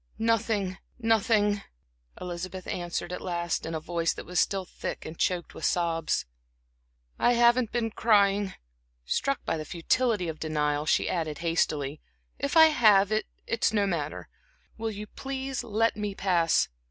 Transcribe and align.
"Nothing 0.17 0.79
nothing," 0.97 1.61
Elizabeth 2.19 2.65
answered 2.65 3.13
at 3.13 3.21
last, 3.21 3.67
in 3.67 3.75
a 3.75 3.79
voice 3.79 4.13
that 4.13 4.25
was 4.25 4.39
still 4.39 4.65
thick 4.65 5.05
and 5.05 5.15
choked 5.15 5.53
with 5.53 5.63
sobs. 5.63 6.25
"I 7.19 7.33
haven't 7.33 7.71
been 7.71 7.91
crying 7.91 8.47
or," 8.47 8.55
struck 9.05 9.45
by 9.45 9.57
the 9.57 9.63
futility 9.63 10.27
of 10.27 10.39
denial, 10.39 10.87
she 10.87 11.07
added 11.07 11.37
hastily 11.45 12.01
"if 12.39 12.57
I 12.57 12.69
have 12.69 13.11
it 13.11 13.27
it's 13.45 13.73
no 13.73 13.85
matter. 13.85 14.27
Will 14.75 14.89
you 14.89 15.05
please 15.05 15.63
let 15.63 15.95
me 15.95 16.15
pass?" 16.15 16.67